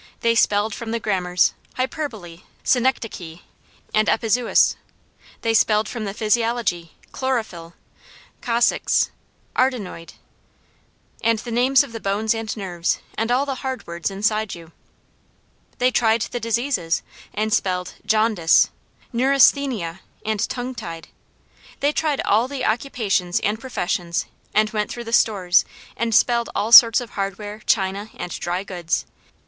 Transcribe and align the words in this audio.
They 0.21 0.33
spelled 0.33 0.73
from 0.73 0.89
the 0.89 0.99
grammars, 0.99 1.53
hyperbole, 1.75 2.41
synecdoche, 2.63 3.37
and 3.93 4.07
epizeuxis. 4.09 4.75
They 5.41 5.53
spelled 5.53 5.87
from 5.87 6.05
the 6.05 6.13
physiology, 6.15 6.93
chlorophyll, 7.11 7.75
coccyx, 8.41 9.11
arytenoid, 9.55 10.13
and 11.23 11.37
the 11.37 11.51
names 11.51 11.83
of 11.83 11.91
the 11.91 11.99
bones 11.99 12.33
and 12.33 12.57
nerves, 12.57 12.97
and 13.15 13.29
all 13.29 13.45
the 13.45 13.61
hard 13.61 13.85
words 13.85 14.09
inside 14.09 14.55
you. 14.55 14.71
They 15.77 15.91
tried 15.91 16.21
the 16.21 16.39
diseases 16.39 17.03
and 17.31 17.53
spelled 17.53 17.93
jaundice, 18.03 18.71
neurasthenia, 19.13 19.99
and 20.25 20.39
tongue 20.49 20.73
tied. 20.73 21.09
They 21.79 21.91
tried 21.91 22.21
all 22.21 22.47
the 22.47 22.65
occupations 22.65 23.39
and 23.41 23.59
professions, 23.59 24.25
and 24.51 24.71
went 24.71 24.89
through 24.89 25.03
the 25.03 25.13
stores 25.13 25.63
and 25.95 26.15
spelled 26.15 26.49
all 26.55 26.71
sorts 26.71 27.01
of 27.01 27.11
hardware, 27.11 27.59
china 27.67 28.09
and 28.15 28.31
dry 28.39 28.63
goods. 28.63 29.05